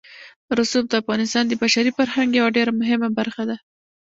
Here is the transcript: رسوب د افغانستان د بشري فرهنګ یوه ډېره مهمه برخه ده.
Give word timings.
رسوب 0.59 0.85
د 0.89 0.93
افغانستان 1.01 1.43
د 1.47 1.53
بشري 1.61 1.91
فرهنګ 1.97 2.29
یوه 2.39 2.49
ډېره 2.57 2.71
مهمه 2.81 3.09
برخه 3.19 3.43
ده. 3.49 3.57